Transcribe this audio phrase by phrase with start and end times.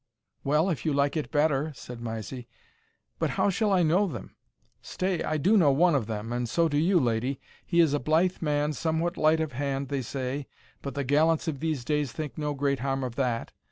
[0.43, 2.47] "Well, if you like it better," said Mysie
[3.19, 4.35] "but how shall I know them?
[4.81, 7.99] Stay, I do know one of them, and so do you, lady; he is a
[7.99, 10.47] blithe man, somewhat light of hand, they say,
[10.81, 13.51] but the gallants of these days think no great harm of that.